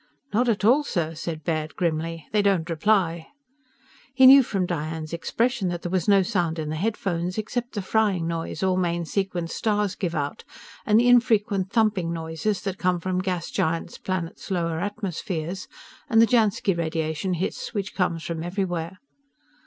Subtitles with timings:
[0.33, 2.25] _""Not at all, sir," said Baird grimly.
[2.31, 3.27] "They don't reply."
[4.15, 7.83] He knew from Diane's expression that there was no sound in the headphones except the
[7.83, 10.43] frying noise all main sequence stars give out,
[10.87, 15.67] and the infrequent thumping noises that come from gas giant planets' lower atmospheres,
[16.09, 18.97] and the Jansky radiation hiss which comes from everywhere.